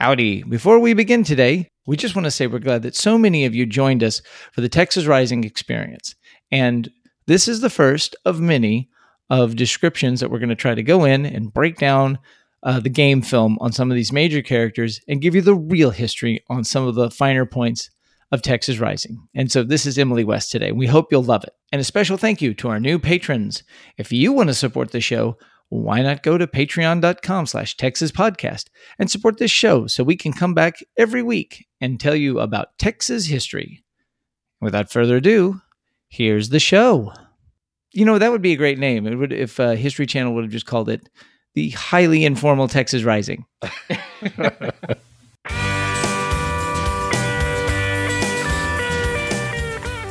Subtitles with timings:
[0.00, 0.44] Howdy.
[0.44, 3.52] Before we begin today, we just want to say we're glad that so many of
[3.52, 6.14] you joined us for the Texas Rising experience.
[6.52, 6.88] And
[7.26, 8.90] this is the first of many
[9.28, 12.20] of descriptions that we're going to try to go in and break down
[12.62, 15.90] uh, the game film on some of these major characters and give you the real
[15.90, 17.90] history on some of the finer points
[18.30, 19.26] of Texas Rising.
[19.34, 20.70] And so this is Emily West today.
[20.70, 21.54] We hope you'll love it.
[21.72, 23.64] And a special thank you to our new patrons.
[23.96, 25.38] If you want to support the show,
[25.70, 28.66] why not go to patreon.com slash texas podcast
[28.98, 32.78] and support this show so we can come back every week and tell you about
[32.78, 33.84] texas history?
[34.60, 35.60] Without further ado
[36.08, 37.12] here's the show.
[37.92, 39.06] You know that would be a great name.
[39.06, 41.08] It would if uh, history channel would have just called it
[41.54, 43.46] the highly informal texas rising.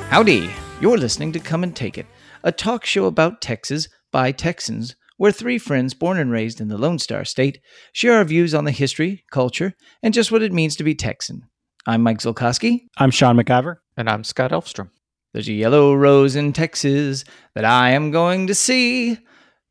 [0.09, 0.49] Howdy.
[0.79, 2.05] You're listening to come and take it
[2.43, 6.77] a talk show about texas by texans where three friends born and raised in the
[6.77, 7.59] Lone Star State
[7.91, 11.47] share our views on the history, culture, and just what it means to be Texan.
[11.85, 12.87] I'm Mike Zolkowski.
[12.97, 13.77] I'm Sean McIver.
[13.97, 14.91] And I'm Scott Elfstrom.
[15.33, 17.23] There's a yellow rose in Texas
[17.55, 19.17] that I am going to see.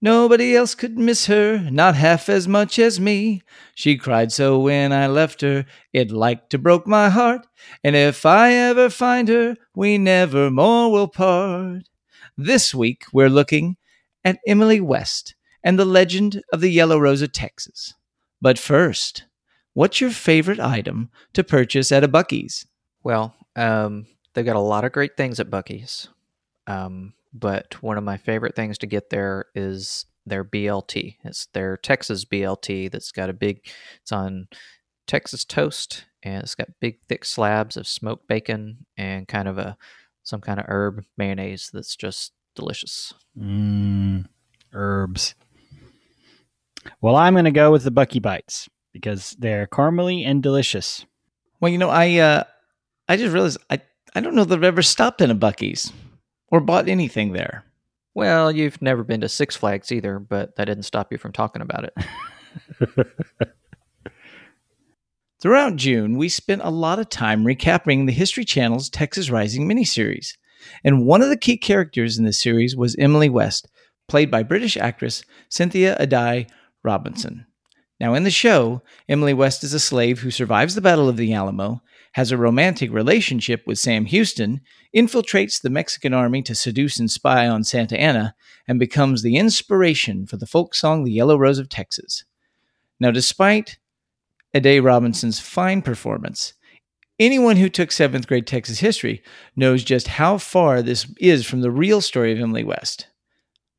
[0.02, 3.42] Nobody else could miss her, not half as much as me.
[3.74, 7.46] She cried so when I left her, it like to broke my heart.
[7.84, 11.84] And if I ever find her, we never more will part.
[12.36, 13.76] This week we're looking
[14.24, 15.35] at Emily West,
[15.66, 17.94] and the legend of the Yellow Rose of Texas.
[18.40, 19.24] But first,
[19.74, 22.66] what's your favorite item to purchase at a Buc-ee's?
[23.02, 26.06] Well, um, they've got a lot of great things at Buc-ee's.
[26.68, 31.16] Um, but one of my favorite things to get there is their BLT.
[31.24, 33.68] It's their Texas BLT that's got a big,
[34.00, 34.46] it's on
[35.08, 39.76] Texas toast and it's got big thick slabs of smoked bacon and kind of a
[40.22, 43.14] some kind of herb mayonnaise that's just delicious.
[43.36, 44.26] Mm,
[44.72, 45.34] herbs.
[47.00, 51.04] Well, I'm going to go with the Bucky Bites because they're caramely and delicious.
[51.60, 52.44] Well, you know, I uh,
[53.08, 53.80] I just realized I
[54.14, 55.92] I don't know that I've ever stopped in a Buc-ee's
[56.48, 57.64] or bought anything there.
[58.14, 61.60] Well, you've never been to Six Flags either, but that didn't stop you from talking
[61.60, 61.94] about it.
[65.42, 70.38] Throughout June, we spent a lot of time recapping the History Channel's Texas Rising miniseries.
[70.82, 73.68] And one of the key characters in this series was Emily West,
[74.08, 76.48] played by British actress Cynthia Addai
[76.86, 77.46] Robinson.
[77.98, 81.32] Now, in the show, Emily West is a slave who survives the Battle of the
[81.32, 81.82] Alamo,
[82.12, 84.60] has a romantic relationship with Sam Houston,
[84.94, 88.34] infiltrates the Mexican army to seduce and spy on Santa Anna,
[88.68, 92.24] and becomes the inspiration for the folk song The Yellow Rose of Texas.
[93.00, 93.78] Now, despite
[94.54, 96.54] Addai Robinson's fine performance,
[97.18, 99.22] anyone who took seventh grade Texas history
[99.54, 103.08] knows just how far this is from the real story of Emily West.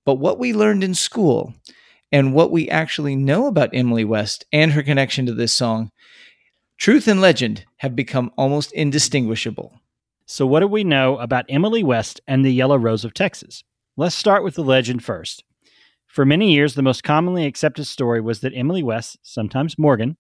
[0.05, 1.53] But what we learned in school
[2.11, 5.91] and what we actually know about Emily West and her connection to this song,
[6.77, 9.79] truth and legend have become almost indistinguishable.
[10.25, 13.63] So, what do we know about Emily West and the Yellow Rose of Texas?
[13.95, 15.43] Let's start with the legend first.
[16.05, 20.17] For many years, the most commonly accepted story was that Emily West, sometimes Morgan,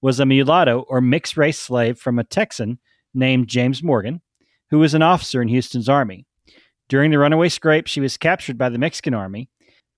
[0.00, 2.78] was a mulatto or mixed race slave from a Texan
[3.14, 4.20] named James Morgan,
[4.70, 6.26] who was an officer in Houston's army.
[6.88, 9.48] During the runaway scrape, she was captured by the Mexican army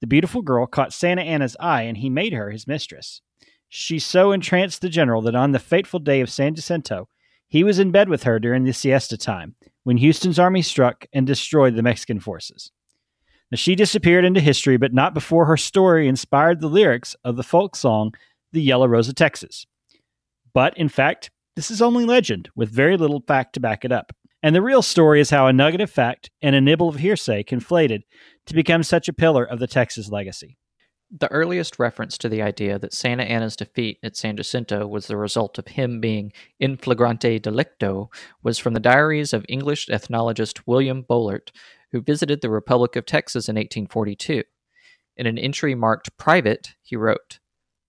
[0.00, 3.20] the beautiful girl caught Santa Anna's eye, and he made her his mistress.
[3.68, 7.08] She so entranced the general that on the fateful day of San Jacinto,
[7.48, 9.54] he was in bed with her during the siesta time,
[9.84, 12.70] when Houston's army struck and destroyed the Mexican forces.
[13.50, 17.42] Now, she disappeared into history, but not before her story inspired the lyrics of the
[17.42, 18.14] folk song,
[18.52, 19.66] The Yellow Rose of Texas.
[20.52, 24.12] But, in fact, this is only legend, with very little fact to back it up.
[24.42, 27.42] And the real story is how a nugget of fact and a nibble of hearsay
[27.42, 28.02] conflated
[28.46, 30.56] to become such a pillar of the Texas legacy.
[31.10, 35.16] The earliest reference to the idea that Santa Anna's defeat at San Jacinto was the
[35.16, 38.08] result of him being in flagrante delicto
[38.42, 41.50] was from the diaries of English ethnologist William Bollaert,
[41.92, 44.44] who visited the Republic of Texas in 1842.
[45.16, 47.40] In an entry marked private, he wrote,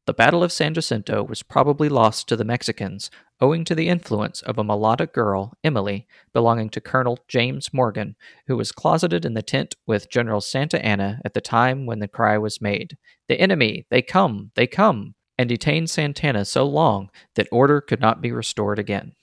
[0.08, 3.12] The Battle of San Jacinto was probably lost to the Mexicans
[3.42, 8.16] owing to the influence of a mulatto girl, Emily, belonging to Colonel James Morgan,
[8.48, 12.08] who was closeted in the tent with General Santa Anna at the time when the
[12.08, 12.98] cry was made,
[13.28, 13.86] The enemy!
[13.90, 14.52] They come!
[14.56, 15.16] They come!
[15.38, 19.14] and detained Santa Anna so long that order could not be restored again.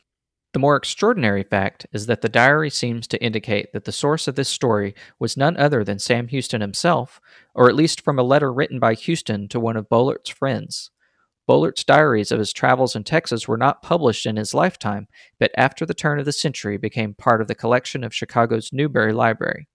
[0.55, 4.37] The more extraordinary fact is that the diary seems to indicate that the source of
[4.37, 7.20] this story was none other than Sam Houston himself,
[7.55, 10.90] or at least from a letter written by Houston to one of Bollaert's friends.
[11.46, 15.06] Bollaert's diaries of his travels in Texas were not published in his lifetime,
[15.38, 19.12] but after the turn of the century became part of the collection of Chicago's Newberry
[19.12, 19.69] Library.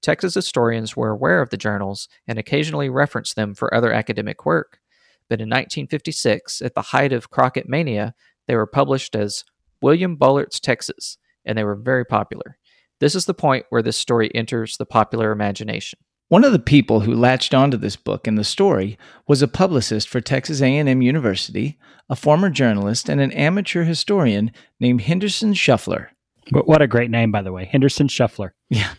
[0.00, 4.78] Texas historians were aware of the journals and occasionally referenced them for other academic work,
[5.28, 8.14] but in 1956, at the height of Crockett Mania,
[8.46, 9.44] they were published as
[9.82, 12.58] William Bollaert's Texas, and they were very popular.
[13.00, 15.98] This is the point where this story enters the popular imagination.
[16.28, 20.08] One of the people who latched onto this book and the story was a publicist
[20.08, 21.78] for Texas A&M University,
[22.08, 24.50] a former journalist, and an amateur historian
[24.80, 26.10] named Henderson Shuffler.
[26.50, 28.54] What a great name, by the way, Henderson Shuffler.
[28.70, 28.92] Yeah.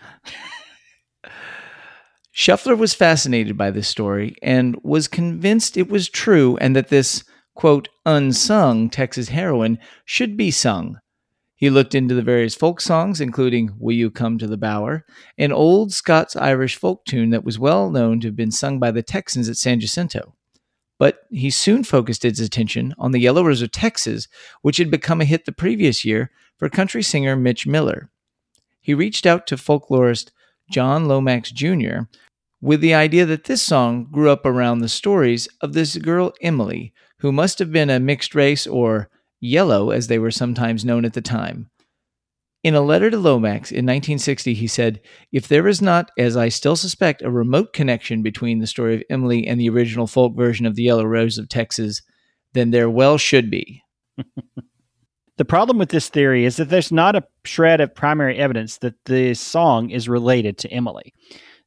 [2.32, 7.26] Shuffler was fascinated by this story and was convinced it was true and that this,
[7.56, 11.00] quote, unsung Texas heroine should be sung.
[11.58, 15.08] He looked into the various folk songs, including Will You Come to the Bower,
[15.40, 18.92] an old Scots Irish folk tune that was well known to have been sung by
[18.92, 20.36] the Texans at San Jacinto.
[21.00, 24.28] But he soon focused his attention on the Yellow Rose of Texas,
[24.62, 28.12] which had become a hit the previous year for country singer Mitch Miller.
[28.80, 30.30] He reached out to folklorist
[30.70, 32.02] John Lomax Jr.,
[32.62, 36.94] with the idea that this song grew up around the stories of this girl Emily,
[37.20, 39.10] who must have been a mixed race or
[39.40, 41.70] yellow as they were sometimes known at the time.
[42.64, 45.00] In a letter to Lomax in 1960, he said,
[45.32, 49.04] If there is not, as I still suspect, a remote connection between the story of
[49.10, 52.02] Emily and the original folk version of the Yellow Rose of Texas,
[52.54, 53.84] then there well should be.
[55.38, 58.96] the problem with this theory is that there's not a shred of primary evidence that
[59.06, 61.14] the song is related to Emily.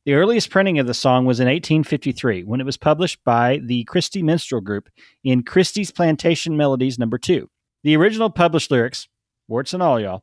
[0.04, 3.84] The earliest printing of the song was in 1853 when it was published by the
[3.84, 4.88] Christy Minstrel Group
[5.22, 7.48] in Christy's Plantation Melodies number 2.
[7.82, 9.08] The original published lyrics,
[9.48, 10.22] warts and all y'all,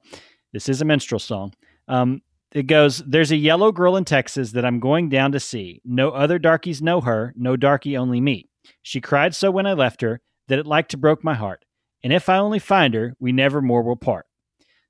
[0.53, 1.53] this is a minstrel song.
[1.87, 2.21] Um,
[2.51, 5.81] it goes, There's a yellow girl in Texas that I'm going down to see.
[5.83, 8.49] No other darkies know her, no darky only me.
[8.81, 11.65] She cried so when I left her that it like to broke my heart.
[12.03, 14.25] And if I only find her, we never more will part.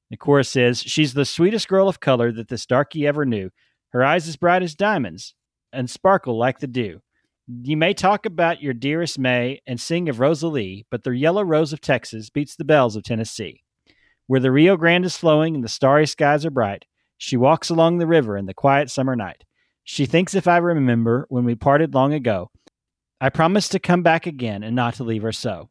[0.09, 3.49] The chorus says, She's the sweetest girl of color that this darky ever knew.
[3.89, 5.33] Her eyes as bright as diamonds
[5.71, 7.01] and sparkle like the dew.
[7.49, 11.71] You may talk about your dearest May and sing of Rosalie, but the yellow rose
[11.71, 13.63] of Texas beats the bells of Tennessee.
[14.25, 16.83] Where the Rio Grande is flowing and the starry skies are bright,
[17.17, 19.45] she walks along the river in the quiet summer night.
[19.85, 22.51] She thinks if I remember when we parted long ago,
[23.21, 25.69] I promised to come back again and not to leave her so.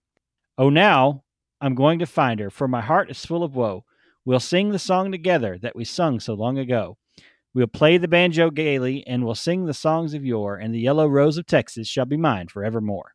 [0.56, 1.24] Oh, now
[1.60, 3.84] I'm going to find her, for my heart is full of woe.
[4.24, 6.96] We'll sing the song together that we sung so long ago.
[7.56, 11.06] We'll play the banjo gaily, and we'll sing the songs of yore, and the yellow
[11.06, 13.14] rose of Texas shall be mine forevermore.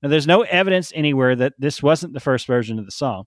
[0.00, 3.24] Now, there's no evidence anywhere that this wasn't the first version of the song,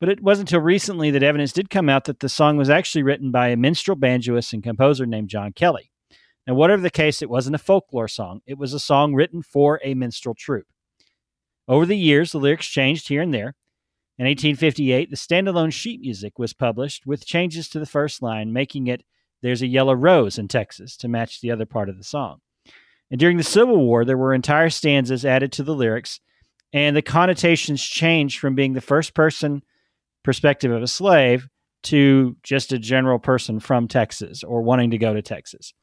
[0.00, 3.04] but it wasn't until recently that evidence did come out that the song was actually
[3.04, 5.90] written by a minstrel banjoist and composer named John Kelly.
[6.46, 9.80] Now, whatever the case, it wasn't a folklore song, it was a song written for
[9.82, 10.68] a minstrel troupe.
[11.66, 13.54] Over the years, the lyrics changed here and there.
[14.18, 18.88] In 1858, the standalone sheet music was published with changes to the first line, making
[18.88, 19.04] it
[19.44, 22.38] there's a yellow rose in Texas to match the other part of the song.
[23.10, 26.18] And during the Civil War, there were entire stanzas added to the lyrics,
[26.72, 29.62] and the connotations changed from being the first person
[30.22, 31.46] perspective of a slave
[31.82, 35.74] to just a general person from Texas or wanting to go to Texas.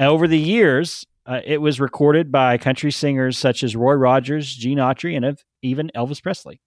[0.00, 4.78] Over the years, uh, it was recorded by country singers such as Roy Rogers, Gene
[4.78, 6.60] Autry, and even Elvis Presley.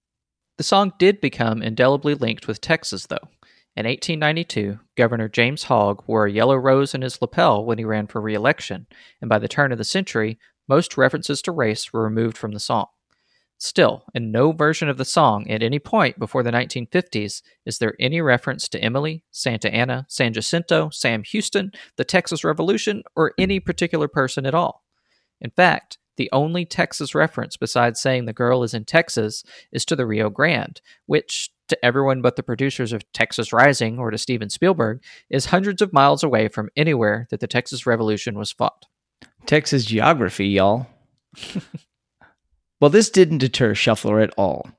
[0.57, 3.27] The song did become indelibly linked with Texas, though.
[3.75, 8.05] In 1892, Governor James Hogg wore a yellow rose in his lapel when he ran
[8.05, 8.85] for re election,
[9.19, 10.37] and by the turn of the century,
[10.67, 12.85] most references to race were removed from the song.
[13.57, 17.95] Still, in no version of the song at any point before the 1950s is there
[18.00, 23.59] any reference to Emily, Santa Anna, San Jacinto, Sam Houston, the Texas Revolution, or any
[23.59, 24.83] particular person at all.
[25.41, 29.96] In fact, the only Texas reference besides saying the girl is in Texas is to
[29.96, 34.50] the Rio Grande, which, to everyone but the producers of Texas Rising or to Steven
[34.50, 38.86] Spielberg, is hundreds of miles away from anywhere that the Texas Revolution was fought.
[39.46, 40.88] Texas geography, y'all.
[42.79, 44.70] well, this didn't deter Shuffler at all.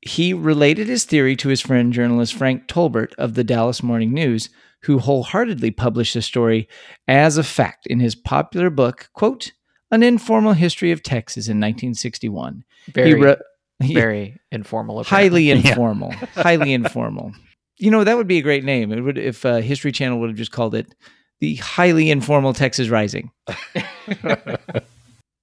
[0.00, 4.48] He related his theory to his friend journalist Frank Tolbert of the Dallas Morning News,
[4.82, 6.68] who wholeheartedly published the story
[7.08, 9.52] as a fact in his popular book, quote,
[9.90, 12.64] An Informal History of Texas in 1961.
[12.92, 13.38] Very, he wrote,
[13.80, 15.00] very informal.
[15.00, 15.48] Apparently.
[15.48, 16.12] Highly informal.
[16.34, 17.32] highly informal.
[17.78, 18.92] You know, that would be a great name.
[18.92, 20.94] It would if uh, History Channel would have just called it
[21.40, 23.30] the highly informal Texas Rising.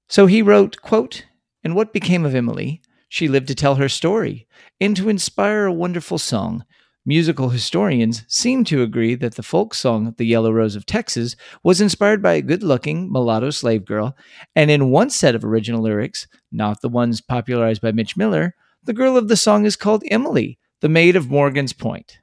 [0.09, 1.25] so he wrote, quote,
[1.63, 2.81] And what became of Emily?
[3.07, 4.47] She lived to tell her story
[4.81, 6.65] and to inspire a wonderful song
[7.05, 11.81] Musical historians seem to agree that the folk song The Yellow Rose of Texas was
[11.81, 14.17] inspired by a good looking mulatto slave girl,
[14.55, 18.93] and in one set of original lyrics, not the ones popularized by Mitch Miller, the
[18.93, 22.19] girl of the song is called Emily, the maid of Morgan's Point.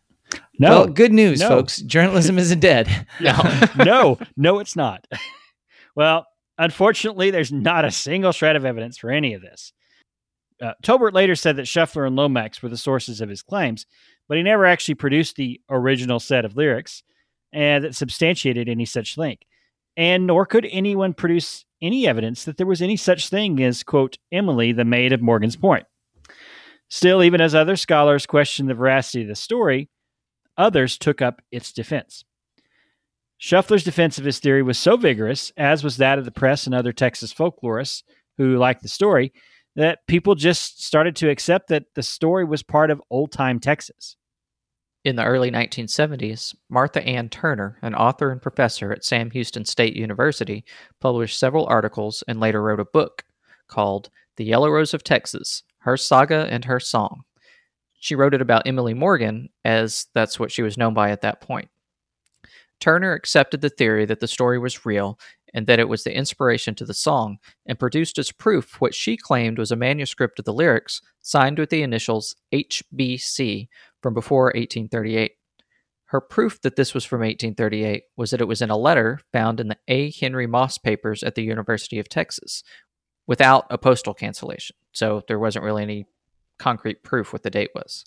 [0.58, 0.70] No.
[0.70, 1.48] Well, good news, no.
[1.48, 1.78] folks.
[1.78, 3.06] Journalism isn't dead.
[3.20, 3.36] no,
[3.76, 5.06] no, no, it's not.
[5.94, 6.26] well,
[6.58, 9.72] Unfortunately, there's not a single shred of evidence for any of this.
[10.60, 13.86] Uh, Tolbert later said that Shuffler and Lomax were the sources of his claims,
[14.28, 17.02] but he never actually produced the original set of lyrics
[17.52, 19.40] and that substantiated any such link.
[19.96, 24.16] And nor could anyone produce any evidence that there was any such thing as, quote,
[24.30, 25.84] Emily, the maid of Morgan's Point.
[26.88, 29.88] Still, even as other scholars questioned the veracity of the story,
[30.56, 32.24] others took up its defense.
[33.38, 36.74] Shuffler's defense of his theory was so vigorous, as was that of the press and
[36.74, 38.02] other Texas folklorists
[38.38, 39.32] who liked the story,
[39.76, 44.16] that people just started to accept that the story was part of old time Texas.
[45.04, 49.96] In the early 1970s, Martha Ann Turner, an author and professor at Sam Houston State
[49.96, 50.64] University,
[51.00, 53.24] published several articles and later wrote a book
[53.66, 57.22] called The Yellow Rose of Texas Her Saga and Her Song.
[57.98, 61.40] She wrote it about Emily Morgan, as that's what she was known by at that
[61.40, 61.68] point.
[62.78, 65.18] Turner accepted the theory that the story was real
[65.54, 69.16] and that it was the inspiration to the song, and produced as proof what she
[69.16, 73.68] claimed was a manuscript of the lyrics signed with the initials HBC
[74.00, 75.32] from before 1838.
[76.06, 79.60] Her proof that this was from 1838 was that it was in a letter found
[79.60, 80.10] in the A.
[80.10, 82.62] Henry Moss papers at the University of Texas
[83.26, 86.06] without a postal cancellation, so there wasn't really any
[86.58, 88.04] concrete proof what the date was.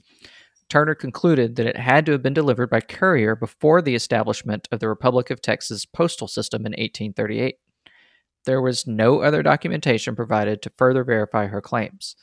[0.70, 4.80] Turner concluded that it had to have been delivered by courier before the establishment of
[4.80, 7.58] the Republic of Texas postal system in 1838.
[8.46, 12.16] There was no other documentation provided to further verify her claims.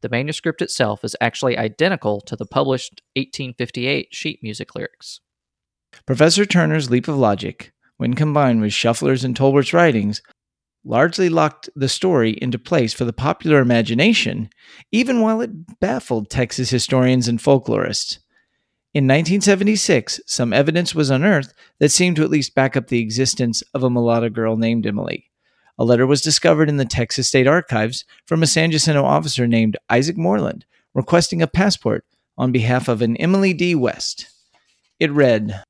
[0.00, 5.20] The manuscript itself is actually identical to the published 1858 sheet music lyrics.
[6.06, 10.20] Professor Turner's leap of logic, when combined with Shuffler's and Tolbert's writings,
[10.84, 14.50] largely locked the story into place for the popular imagination,
[14.92, 18.18] even while it baffled Texas historians and folklorists.
[18.92, 23.62] In 1976, some evidence was unearthed that seemed to at least back up the existence
[23.74, 25.30] of a mulatto girl named Emily.
[25.78, 29.76] A letter was discovered in the Texas State Archives from a San Jacinto officer named
[29.90, 30.64] Isaac Moreland
[30.94, 32.04] requesting a passport
[32.38, 33.74] on behalf of an Emily D.
[33.74, 34.28] West.
[35.00, 35.62] It read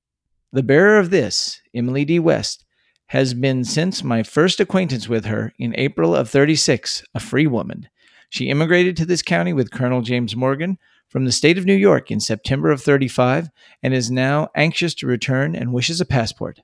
[0.53, 2.19] The bearer of this, Emily D.
[2.19, 2.64] West,
[3.09, 7.89] has been since my first acquaintance with her in April of 36, a free woman.
[8.31, 12.11] She immigrated to this county with Colonel James Morgan from the state of New York
[12.11, 13.51] in September of 35
[13.83, 16.61] and is now anxious to return and wishes a passport.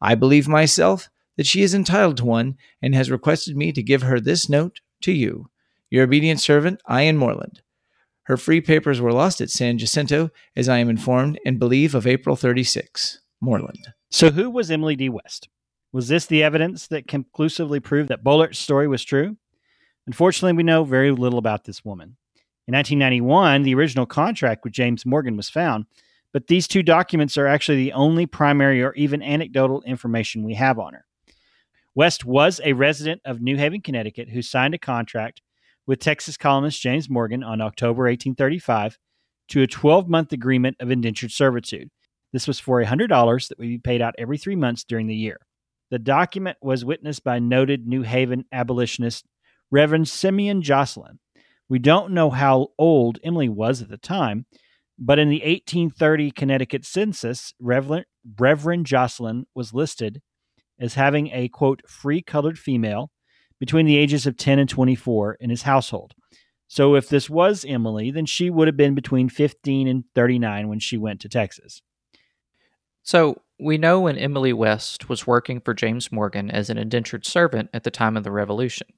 [0.00, 4.02] I believe myself that she is entitled to one and has requested me to give
[4.02, 5.48] her this note to you.
[5.90, 7.04] Your obedient servant, I.
[7.04, 7.16] N.
[7.16, 7.62] Moreland.
[8.24, 12.06] Her free papers were lost at San Jacinto, as I am informed and believe of
[12.06, 13.20] April 36.
[13.40, 13.88] Moreland.
[14.10, 15.08] So, who was Emily D.
[15.08, 15.48] West?
[15.94, 19.36] Was this the evidence that conclusively proved that Bollaert's story was true?
[20.08, 22.16] Unfortunately, we know very little about this woman.
[22.66, 25.86] In 1991, the original contract with James Morgan was found,
[26.32, 30.80] but these two documents are actually the only primary or even anecdotal information we have
[30.80, 31.04] on her.
[31.94, 35.42] West was a resident of New Haven, Connecticut, who signed a contract
[35.86, 38.98] with Texas colonist James Morgan on October 1835
[39.50, 41.88] to a 12 month agreement of indentured servitude.
[42.32, 45.38] This was for $100 that would be paid out every three months during the year.
[45.94, 49.26] The document was witnessed by noted New Haven abolitionist
[49.70, 51.20] Reverend Simeon Jocelyn.
[51.68, 54.46] We don't know how old Emily was at the time,
[54.98, 60.20] but in the 1830 Connecticut census, Reverend, Reverend Jocelyn was listed
[60.80, 63.12] as having a quote free colored female
[63.60, 66.14] between the ages of 10 and 24 in his household.
[66.66, 70.80] So if this was Emily, then she would have been between 15 and 39 when
[70.80, 71.82] she went to Texas.
[73.04, 77.70] So we know when Emily West was working for James Morgan as an indentured servant
[77.72, 78.88] at the time of the Revolution.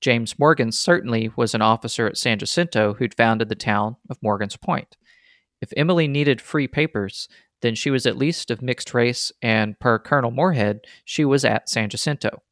[0.00, 4.56] James Morgan certainly was an officer at San Jacinto who'd founded the town of Morgan's
[4.56, 4.96] Point.
[5.60, 7.28] If Emily needed free papers,
[7.60, 11.68] then she was at least of mixed race, and per Colonel Moorhead, she was at
[11.68, 12.42] San Jacinto.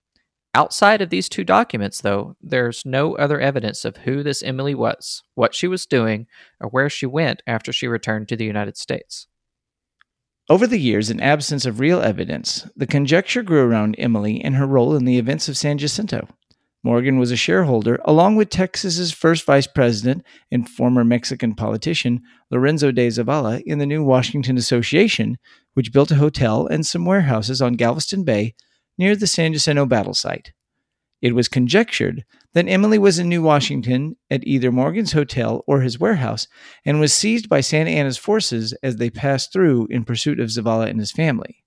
[0.55, 5.23] Outside of these two documents, though, there's no other evidence of who this Emily was,
[5.35, 6.27] what she was doing,
[6.61, 9.29] or where she went after she returned to the United States.
[10.49, 14.67] Over the years, in absence of real evidence, the conjecture grew around Emily and her
[14.67, 16.29] role in the events of San Jacinto.
[16.85, 22.93] Morgan was a shareholder, along with Texas's first vice president and former Mexican politician Lorenzo
[22.93, 25.37] de Zavala, in the new Washington Association,
[25.75, 28.55] which built a hotel and some warehouses on Galveston Bay
[28.97, 30.53] near the San Jacinto battle site.
[31.23, 35.99] It was conjectured that Emily was in New Washington at either Morgan's hotel or his
[35.99, 36.47] warehouse
[36.85, 40.89] and was seized by Santa Anna's forces as they passed through in pursuit of Zavala
[40.89, 41.65] and his family.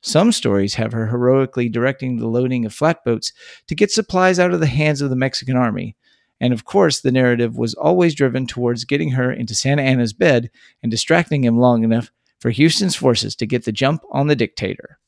[0.00, 3.32] Some stories have her heroically directing the loading of flatboats
[3.66, 5.96] to get supplies out of the hands of the Mexican army.
[6.40, 10.50] And of course, the narrative was always driven towards getting her into Santa Anna's bed
[10.82, 14.98] and distracting him long enough for Houston's forces to get the jump on the dictator.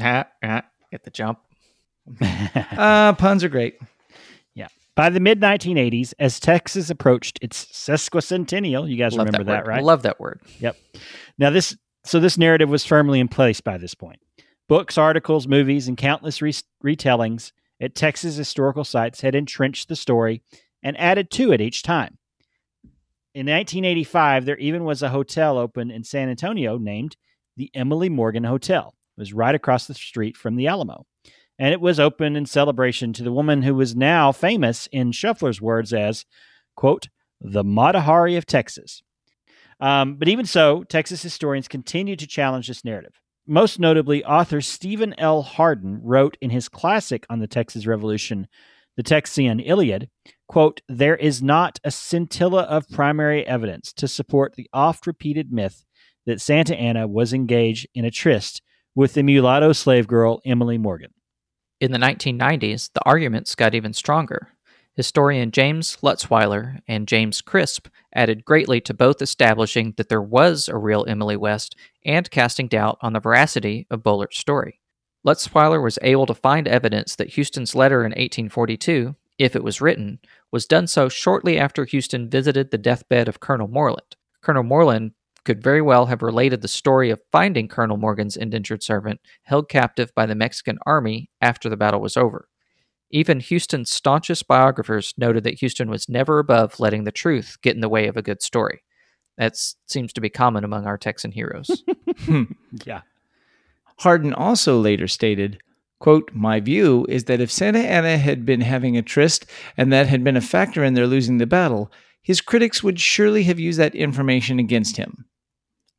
[0.00, 1.40] Ah, ah, get the jump.
[2.76, 3.78] Uh, puns are great.
[4.54, 4.68] Yeah.
[4.94, 9.68] By the mid 1980s, as Texas approached its sesquicentennial, you guys Love remember that, word.
[9.68, 9.84] right?
[9.84, 10.40] Love that word.
[10.60, 10.76] Yep.
[11.38, 14.20] Now this so this narrative was firmly in place by this point.
[14.68, 16.52] Books, articles, movies, and countless re-
[16.84, 20.42] retellings at Texas historical sites had entrenched the story
[20.82, 22.18] and added to it each time.
[23.34, 27.16] In 1985, there even was a hotel open in San Antonio named
[27.56, 28.94] the Emily Morgan Hotel.
[29.16, 31.06] It was right across the street from the Alamo.
[31.58, 35.60] And it was open in celebration to the woman who was now famous in Shuffler's
[35.60, 36.24] words as,
[36.76, 37.08] quote,
[37.40, 39.02] the Mata Hari of Texas.
[39.80, 43.20] Um, but even so, Texas historians continue to challenge this narrative.
[43.46, 45.42] Most notably, author Stephen L.
[45.42, 48.46] Hardin wrote in his classic on the Texas Revolution,
[48.96, 50.08] The Texian Iliad,
[50.46, 55.84] quote, There is not a scintilla of primary evidence to support the oft repeated myth
[56.26, 58.62] that Santa Anna was engaged in a tryst
[58.94, 61.12] with the mulatto slave girl Emily Morgan.
[61.82, 64.50] In the 1990s, the arguments got even stronger.
[64.94, 70.76] Historian James Lutzweiler and James Crisp added greatly to both establishing that there was a
[70.76, 71.74] real Emily West
[72.06, 74.78] and casting doubt on the veracity of Bollaert's story.
[75.26, 80.20] Lutzweiler was able to find evidence that Houston's letter in 1842, if it was written,
[80.52, 84.14] was done so shortly after Houston visited the deathbed of Colonel Moreland.
[84.40, 89.20] Colonel Moreland could very well have related the story of finding Colonel Morgan's indentured servant
[89.42, 92.48] held captive by the Mexican army after the battle was over.
[93.10, 97.80] Even Houston's staunchest biographers noted that Houston was never above letting the truth get in
[97.80, 98.82] the way of a good story.
[99.36, 99.56] That
[99.86, 101.82] seems to be common among our Texan heroes.
[102.26, 102.42] Hmm.
[102.84, 103.00] Yeah.
[104.00, 105.58] Hardin also later stated,
[105.98, 109.46] quote, My view is that if Santa Anna had been having a tryst
[109.78, 111.90] and that had been a factor in their losing the battle,
[112.22, 115.24] his critics would surely have used that information against him.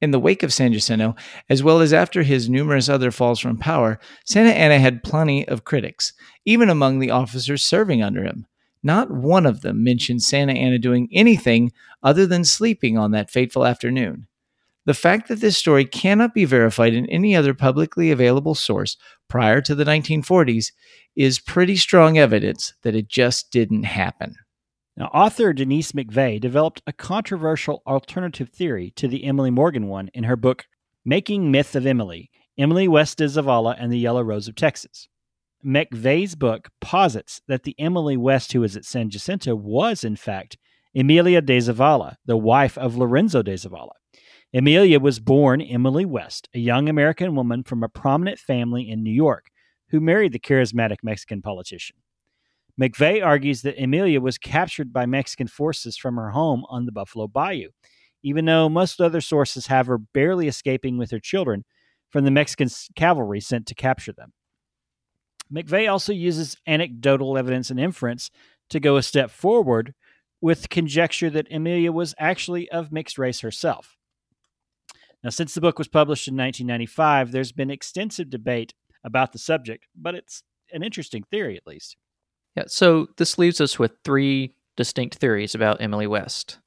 [0.04, 1.16] In the wake of San Jacinto,
[1.50, 5.64] as well as after his numerous other falls from power, Santa Anna had plenty of
[5.64, 6.12] critics,
[6.44, 8.46] even among the officers serving under him.
[8.84, 11.72] Not one of them mentioned Santa Anna doing anything
[12.04, 14.28] other than sleeping on that fateful afternoon.
[14.86, 18.98] The fact that this story cannot be verified in any other publicly available source
[19.30, 20.74] prior to the 1940s
[21.16, 24.36] is pretty strong evidence that it just didn't happen.
[24.96, 30.26] Now, author Denise McVeigh developed a controversial alternative theory to the Emily Morgan one in
[30.26, 30.66] her book,
[31.04, 35.08] Making Myth of Emily Emily West de Zavala and the Yellow Rose of Texas.
[35.66, 40.58] McVeigh's book posits that the Emily West who was at San Jacinto was, in fact,
[40.94, 43.94] Emilia de Zavala, the wife of Lorenzo de Zavala.
[44.54, 49.12] Emilia was born Emily West, a young American woman from a prominent family in New
[49.12, 49.48] York
[49.90, 51.96] who married the charismatic Mexican politician.
[52.80, 57.28] McVeigh argues that Emilia was captured by Mexican forces from her home on the Buffalo
[57.28, 57.70] Bayou,
[58.24, 61.66] even though most other sources have her barely escaping with her children
[62.10, 64.34] from the Mexican cavalry sent to capture them.
[65.54, 68.32] McVeigh also uses anecdotal evidence and inference
[68.70, 69.94] to go a step forward
[70.42, 73.96] with conjecture that Emilia was actually of mixed race herself.
[75.24, 79.88] Now, since the book was published in 1995, there's been extensive debate about the subject,
[79.96, 81.98] but it's an interesting theory at least.
[82.56, 86.60] Yeah, so this leaves us with three distinct theories about Emily West.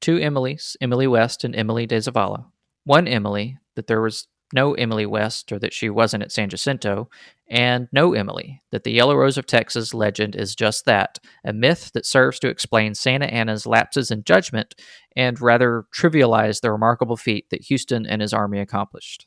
[0.00, 2.46] Two Emilys, Emily West and Emily de Zavala.
[2.84, 7.08] One Emily, that there was no Emily West or that she wasn't at San Jacinto,
[7.48, 11.90] and no Emily, that the Yellow Rose of Texas legend is just that a myth
[11.94, 14.74] that serves to explain Santa Anna's lapses in judgment
[15.16, 19.26] and rather trivialize the remarkable feat that Houston and his army accomplished.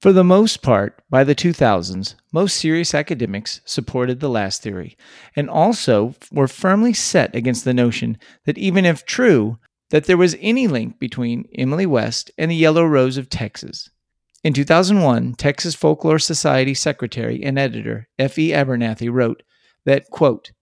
[0.00, 4.96] For the most part, by the 2000s, most serious academics supported the last theory
[5.36, 9.58] and also were firmly set against the notion that even if true,
[9.90, 13.90] that there was any link between Emily West and the Yellow Rose of Texas.
[14.42, 18.54] In 2001, Texas Folklore Society secretary and editor F.E.
[18.54, 19.42] Abernethy wrote
[19.84, 20.52] that, quote,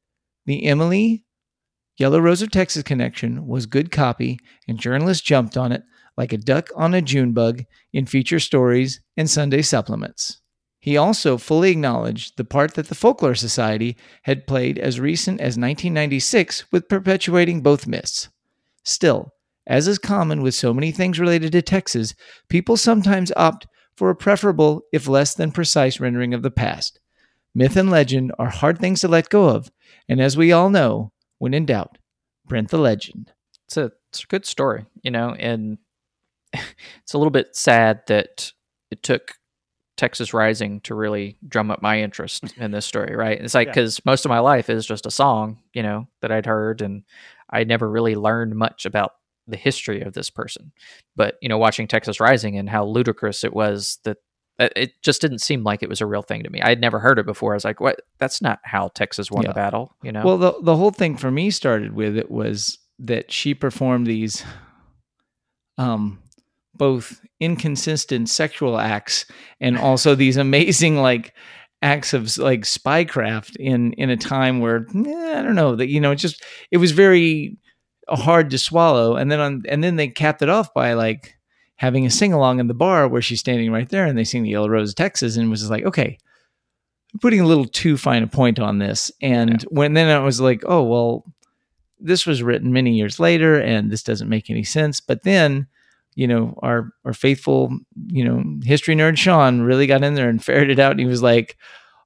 [0.47, 1.25] the Emily
[1.97, 5.83] Yellow Rose of Texas connection was good copy, and journalists jumped on it
[6.19, 10.41] like a duck on a June bug in feature stories and Sunday supplements.
[10.81, 15.57] He also fully acknowledged the part that the Folklore Society had played as recent as
[15.57, 18.31] 1996 with perpetuating both myths.
[18.85, 19.33] Still,
[19.65, 22.15] as is common with so many things related to Texas,
[22.49, 26.99] people sometimes opt for a preferable, if less than precise, rendering of the past.
[27.55, 29.71] Myth and legend are hard things to let go of,
[30.09, 31.99] and as we all know, when in doubt,
[32.49, 33.33] print the legend.
[33.67, 35.79] It's a, it's a good story, you know, and
[36.53, 38.53] it's a little bit sad that
[38.91, 39.33] it took
[39.97, 43.41] Texas Rising to really drum up my interest in this story, right?
[43.41, 43.73] It's like Yeah.
[43.73, 47.03] because most of my life is just a song, you know, that I'd heard, and
[47.51, 49.13] I never really learned much about
[49.47, 50.73] the history of this person.
[51.17, 54.19] But you know, watching Texas Rising and how ludicrous it was that
[54.61, 56.61] It- It just didn't seem like it was a real thing to me.
[56.61, 57.53] I had never heard it before.
[57.53, 58.01] I was like, "What?
[58.19, 59.51] That's not how Texas won Yeah.
[59.51, 60.25] the battle." You know?
[60.25, 64.45] Well, the the whole thing for me started with it was that she performed these,
[65.77, 66.19] um,
[66.79, 69.27] both inconsistent sexual acts
[69.61, 71.35] and also these amazing like
[71.83, 76.01] acts of like spycraft in in a time where eh, I don't know that you
[76.01, 77.59] know it just it was very
[78.17, 79.17] hard to swallow.
[79.17, 81.37] And then on and then they capped it off by like
[81.77, 84.43] having a sing along in the bar where she's standing right there and they sing
[84.43, 86.19] the Yellow Rose of Texas and it was just like okay
[87.23, 89.11] putting a little too fine a point on this.
[89.23, 91.25] And when then I was like oh well
[92.01, 95.01] this was written many years later and this doesn't make any sense.
[95.01, 95.67] But then
[96.19, 97.71] you know our our faithful
[98.09, 101.23] you know history nerd Sean really got in there and ferreted out and he was
[101.23, 101.57] like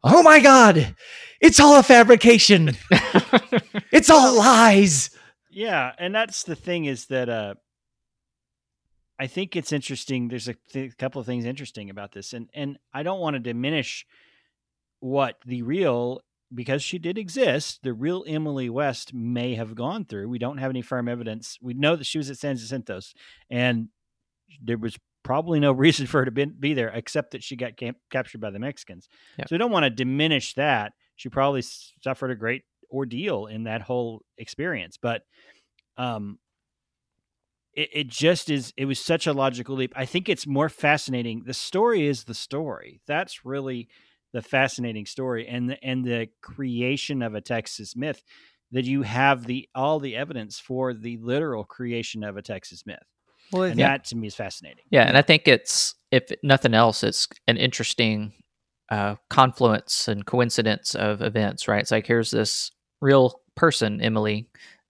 [0.05, 0.95] oh my god
[1.41, 2.77] it's all a fabrication
[3.91, 5.11] it's all lies
[5.51, 7.55] Yeah, and that's the thing is that uh,
[9.19, 10.29] I think it's interesting.
[10.29, 13.41] There's a th- couple of things interesting about this, and and I don't want to
[13.41, 14.07] diminish
[15.01, 16.23] what the real
[16.55, 17.81] because she did exist.
[17.83, 20.29] The real Emily West may have gone through.
[20.29, 21.59] We don't have any firm evidence.
[21.61, 23.15] We know that she was at San Jacinto's,
[23.51, 23.89] and
[24.63, 27.73] there was probably no reason for her to be, be there except that she got
[28.11, 29.09] captured by the Mexicans.
[29.47, 30.93] So we don't want to diminish that.
[31.17, 35.23] She probably suffered a great ordeal in that whole experience, but
[35.97, 36.39] um
[37.75, 41.43] it, it just is it was such a logical leap i think it's more fascinating
[41.45, 43.89] the story is the story that's really
[44.33, 48.23] the fascinating story and the, and the creation of a texas myth
[48.71, 52.99] that you have the all the evidence for the literal creation of a texas myth
[53.51, 57.03] well and that to me is fascinating Yeah, and I think it's if nothing else,
[57.03, 58.35] it's an interesting
[58.91, 61.81] uh, confluence and coincidence of events, right?
[61.81, 64.49] It's like here's this real person, Emily,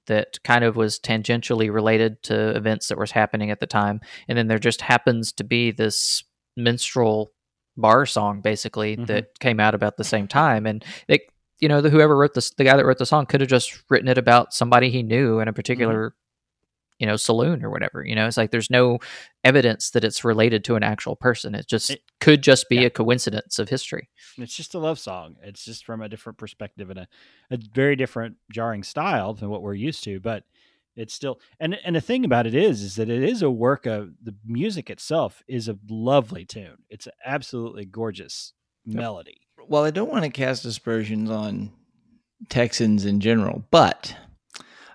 [0.09, 4.37] that kind of was tangentially related to events that was happening at the time, and
[4.37, 6.25] then there just happens to be this
[6.57, 7.31] minstrel
[7.77, 9.07] bar song, basically, Mhm.
[9.07, 11.23] that came out about the same time, and it.
[11.61, 13.85] You know, the, whoever wrote this, the guy that wrote the song could have just
[13.89, 16.13] written it about somebody he knew in a particular,
[17.03, 18.05] you know, saloon or whatever.
[18.07, 19.01] You know, it's like there's no
[19.43, 21.55] evidence that it's related to an actual person.
[21.57, 22.83] It just It- could just be yeah.
[22.83, 24.09] a coincidence of history.
[24.39, 27.09] it's just a love song it's just from a different perspective and a,
[27.51, 30.45] a very different jarring style than what we're used to but
[30.95, 33.87] it's still and and the thing about it is is that it is a work
[33.87, 38.53] of the music itself is a lovely tune it's an absolutely gorgeous
[38.87, 39.39] melody
[39.69, 41.71] well, I don't want to cast aspersions on
[42.49, 44.17] Texans in general, but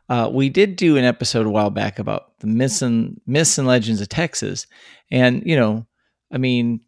[0.09, 3.67] uh, we did do an episode a while back about the myths and myths and
[3.67, 4.67] legends of Texas,
[5.11, 5.85] and you know,
[6.31, 6.81] I mean,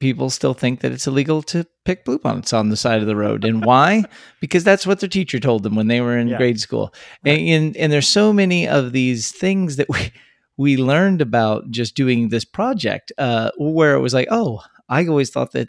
[0.00, 3.44] people still think that it's illegal to pick bluebonnets on the side of the road,
[3.44, 4.04] and why?
[4.40, 6.36] because that's what their teacher told them when they were in Yeah.
[6.38, 7.38] grade school, Right.
[7.38, 10.12] and, and and there's so many of these things that we
[10.56, 15.30] we learned about just doing this project, uh, where it was like, oh, I always
[15.30, 15.68] thought that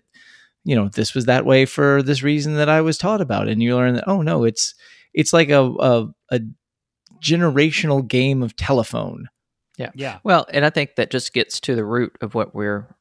[0.63, 3.61] you know this was that way for this reason that I was taught about, and
[3.61, 4.75] you learn that oh no, it's
[5.13, 6.39] it's like a a, a
[7.21, 9.27] generational game of telephone.
[9.77, 10.19] yeah Yeah.
[10.23, 12.95] Well, and I think that just gets to the root of what we're,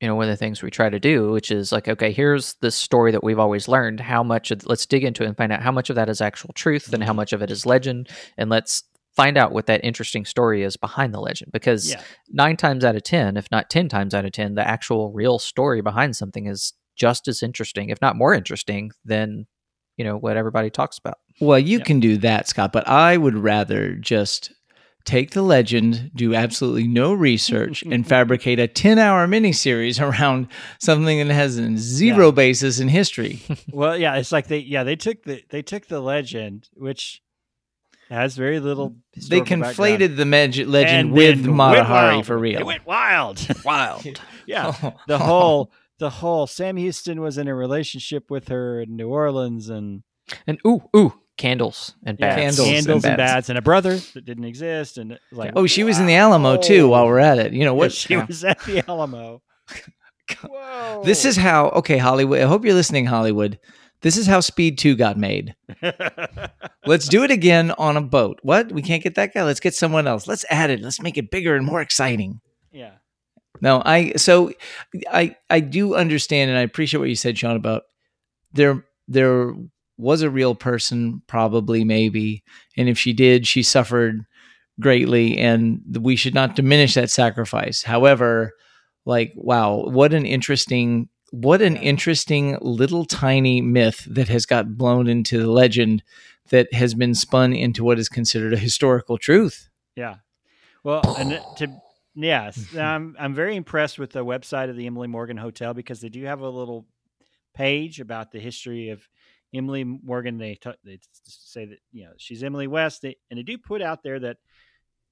[0.00, 2.54] you know, one of the things we try to do, which is like, okay, here's
[2.60, 4.00] this story that we've always learned.
[4.00, 6.20] How much, of, let's dig into it and find out how much of that is
[6.20, 7.16] actual truth and how Mhm.
[7.16, 8.08] much of it is legend.
[8.36, 8.82] And let's
[9.14, 11.52] find out what that interesting story is behind the legend.
[11.52, 12.00] Because yeah
[12.30, 15.38] nine times out of 10, if not 10 times out of 10, the actual real
[15.38, 19.46] story behind something is just as interesting, if not more interesting than,
[19.98, 21.18] you know, what everybody talks about.
[21.40, 21.84] Well, you Yeah.
[21.84, 24.52] can do that, Scott, but I would rather just
[25.04, 30.46] take the legend, do absolutely no research, and fabricate a 10 hour miniseries around
[30.80, 32.30] something that has zero Yeah.
[32.32, 33.40] basis in history.
[33.72, 37.20] well yeah it's like they yeah they took the they took the legend which
[38.10, 41.82] has very little they historical background, conflated the meg- legend and with then went Mata
[41.84, 42.60] Hari for real.
[42.60, 44.04] it went wild wild.
[44.46, 49.08] yeah the whole the whole Sam Houston was in a relationship with her in New
[49.08, 50.02] Orleans and
[50.46, 52.34] And ooh, ooh, candles and yeah.
[52.36, 53.32] Candles candles, and and bats.
[53.32, 56.56] bats and a brother that didn't exist and like Oh, she was in the Alamo
[56.56, 57.52] too while we're at it.
[57.52, 57.92] You know Yeah, what?
[57.92, 59.42] she was at the Alamo.
[60.46, 61.02] Whoa.
[61.04, 62.40] This is how, okay, Hollywood.
[62.40, 63.58] I hope you're listening, Hollywood.
[64.02, 65.54] This is how Speed 2 got made.
[66.86, 68.38] Let's do it again on a boat.
[68.42, 68.70] What?
[68.72, 69.42] We can't get that guy.
[69.44, 70.26] Let's get someone else.
[70.26, 70.80] Let's add it.
[70.80, 72.40] Let's make it bigger and more exciting.
[72.72, 72.92] yeah.
[73.60, 74.50] No, I so
[75.12, 77.82] I I do understand and I appreciate what you said, Sean, about
[78.52, 79.54] there there
[80.02, 82.42] was a real person, probably, maybe,
[82.76, 84.24] and if she did, she suffered
[84.80, 87.82] greatly, and we should not diminish that sacrifice.
[87.82, 88.52] However,
[89.04, 95.08] like, wow, what an interesting what an interesting little tiny myth that has got blown
[95.08, 96.02] into the legend
[96.50, 99.70] that has been spun into what is considered a historical truth.
[99.96, 100.16] Yeah.
[100.84, 101.72] Well, and to
[102.14, 106.08] Yes, I'm I'm very impressed with the website of the Emily Morgan Hotel because they
[106.08, 106.86] do have a little
[107.54, 109.06] page about the history of
[109.54, 110.38] Emily Morgan.
[110.38, 113.82] They t- they say that you know she's Emily West, they, and they do put
[113.82, 114.38] out there that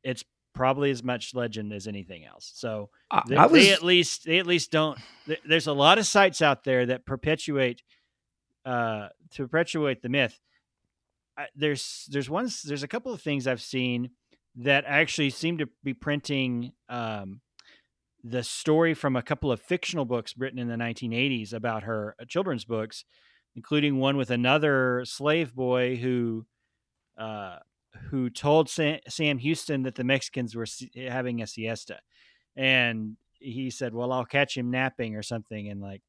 [0.03, 0.24] it's
[0.55, 2.50] probably as much legend as anything else.
[2.55, 2.90] So
[3.29, 4.98] they, was- they at least they at least don't.
[5.26, 7.83] th- There's a lot of sites out there that perpetuate
[8.64, 10.38] uh, to perpetuate the myth.
[11.38, 14.11] I, there's there's ones there's a couple of things I've seen
[14.57, 17.40] that actually seem to be printing um,
[18.24, 22.24] the story from a couple of fictional books written in the 1980s about her uh,
[22.29, 23.05] children's books,
[23.57, 26.47] including one with another slave boy who
[27.19, 27.59] uh,
[28.11, 31.99] who told Sam, Sam Houston that the Mexicans were si- having a siesta,
[32.57, 36.03] and he said, "Well, I'll catch him napping or something," and like,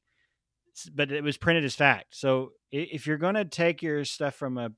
[0.93, 2.15] but it was printed as fact.
[2.15, 4.71] So if you're going to take your stuff from a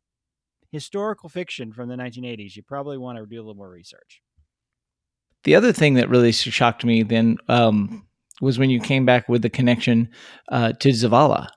[0.71, 4.21] historical fiction from the 1980s, you probably want to do a little more research.
[5.43, 8.07] The other thing that really shocked me then um,
[8.41, 10.09] was when you came back with the connection
[10.49, 11.49] uh, to Zavala.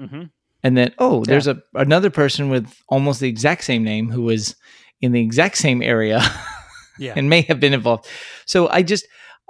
[0.00, 0.24] Mm-hmm.
[0.64, 4.54] And then oh there's a another person with almost the exact same name who was
[5.00, 6.20] in the exact same area
[6.98, 7.14] Yeah.
[7.16, 8.06] and may have been involved
[8.46, 9.06] so i just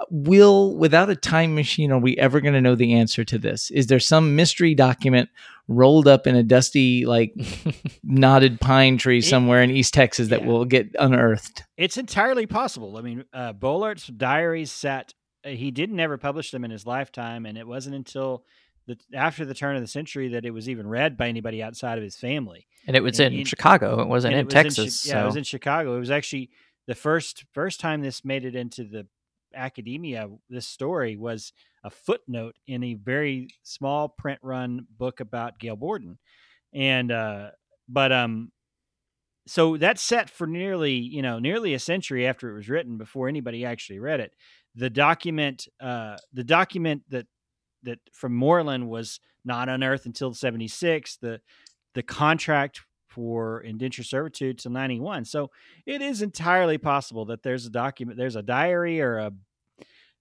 [0.09, 3.69] will without a time machine are we ever going to know the answer to this
[3.69, 5.29] is there some mystery document
[5.67, 7.33] rolled up in a dusty like
[8.03, 10.47] knotted pine tree It- somewhere in east texas that yeah.
[10.47, 12.97] will get unearthed It's entirely possible.
[12.97, 15.13] I mean, uh, Bollaert's diaries sat.
[15.45, 18.45] He didn't ever publish them in his lifetime, and it wasn't until
[18.87, 21.97] the after the turn of the century that it was even read by anybody outside
[21.97, 22.67] of his family.
[22.87, 24.01] and it was And in in- Chicago.
[24.01, 25.05] It wasn't in it was Texas.
[25.05, 25.95] yeah, it was in Chicago.
[25.95, 26.49] It was actually
[26.87, 29.07] the first first time this made it into the
[29.55, 30.27] academia.
[30.49, 36.17] This story was a footnote in a very small print run book about Gail Borden,
[36.73, 37.51] and uh,
[37.87, 38.51] but um,
[39.45, 43.27] so that's set for nearly you know nearly a century after it was written before
[43.27, 44.33] anybody actually read it.
[44.75, 47.27] The document, uh, the document that
[47.83, 51.17] that from Moreland was not unearthed until seventy six.
[51.17, 51.41] The
[51.93, 52.81] the contract
[53.13, 55.51] for indenture servitude till 91 so
[55.85, 59.31] it is entirely possible that there's a document there's a diary or a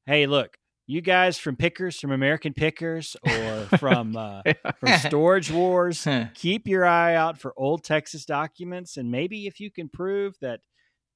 [0.05, 4.43] hey look you guys from pickers from american pickers or from uh,
[4.81, 9.71] from storage wars keep your eye out for old texas documents and maybe if you
[9.71, 10.61] can prove that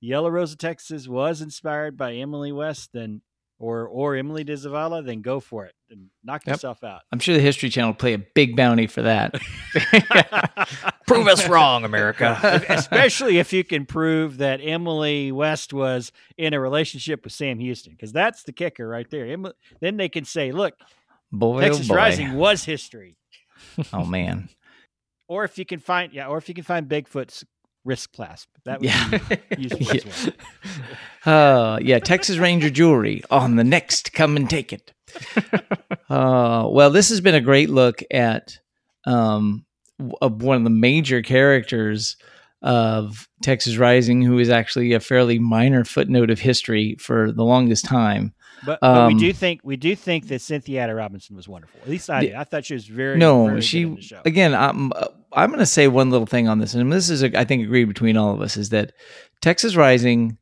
[0.01, 3.21] yellow rose of texas was inspired by emily west then
[3.59, 6.55] or or emily de zavala then go for it and knock Yep.
[6.57, 9.35] yourself out i'm sure the history channel will play a big bounty for that
[11.07, 12.64] Prove us wrong, America.
[12.69, 17.92] especially if you can prove that Emily West was in a relationship with Sam Houston,
[17.92, 19.25] because that's the kicker right there.
[19.27, 20.75] Em- then they can say, "Look,
[21.31, 23.16] boy oh Texas oh boy Rising was history."
[23.92, 24.49] oh man
[25.29, 27.45] Or if you can find, yeah, or if you can find Bigfoot's
[27.87, 29.18] wrist clasp, that would Yeah.
[29.57, 30.35] be useful as well.
[31.25, 34.12] Uh, yeah, Texas Ranger jewelry on the next.
[34.12, 34.92] Come and take it.
[36.09, 38.59] uh, well, this has been a great look at
[39.07, 39.64] um,
[40.22, 42.16] of one of the major characters
[42.62, 47.85] of Texas Rising, who is actually a fairly minor footnote of history for the longest
[47.85, 48.33] time.
[48.64, 51.79] But, but we Um, do think we do think that Cynthia Addai Robinson was wonderful.
[51.83, 52.35] At least I did.
[52.35, 54.22] I thought she was very no, very she good in the show.
[54.25, 54.55] again.
[54.55, 57.44] I'm uh, I'm going to say one little thing on this, and this is I
[57.44, 58.92] think agreed between all of us is that
[59.42, 60.38] Texas Rising,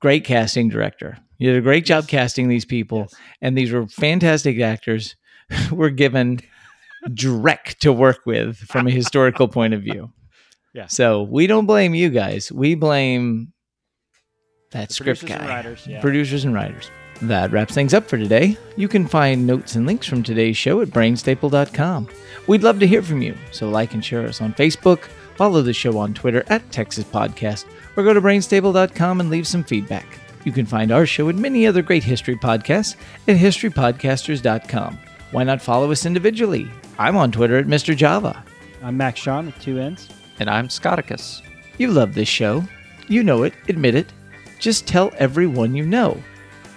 [0.00, 1.18] great casting director.
[1.38, 2.10] You did a great job Yes.
[2.10, 3.14] casting these people, Yes.
[3.42, 5.14] and these were fantastic actors
[5.50, 6.40] who were given
[7.14, 10.10] direct to work with from a historical point of view.
[10.74, 10.86] Yeah.
[10.86, 12.50] So we don't blame you guys.
[12.50, 13.52] We blame
[14.70, 16.00] that The script producers guy, and writers, yeah.
[16.00, 16.90] producers and writers.
[17.22, 18.56] That wraps things up for today.
[18.76, 22.08] You can find notes and links from today's show at brainstable.com.
[22.48, 25.04] We'd love to hear from you, so like and share us on Facebook,
[25.36, 27.64] follow the show on Twitter at Texas Podcast,
[27.96, 30.18] or go to brainstable.com and leave some feedback.
[30.44, 32.96] You can find our show and many other great history podcasts
[33.28, 34.98] at historypodcasters.com.
[35.30, 36.68] Why not follow us individually?
[36.98, 37.96] I'm on Twitter at Mr.
[37.96, 38.44] Java.
[38.82, 40.08] I'm Max Sean with two N's.
[40.40, 41.40] and I'm Scotticus.
[41.78, 42.64] You love this show.
[43.06, 43.54] You know it.
[43.68, 44.12] Admit it.
[44.58, 46.20] Just tell everyone you know.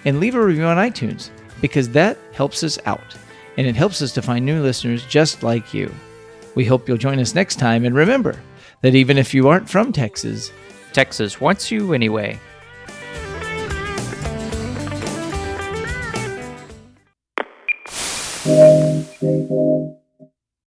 [0.06, 1.30] And leave a review on iTunes
[1.62, 3.16] because that helps us out.
[3.58, 5.94] And it helps us to find new listeners just like you.
[6.56, 7.86] We hope you'll join us next time.
[7.86, 8.40] And remember
[8.82, 10.52] that even if you aren't from Texas,
[10.94, 12.40] Texas wants you anyway.